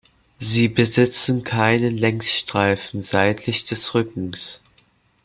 [0.39, 4.59] Sie besitzen keine Längsstreifen seitlich des Rückens.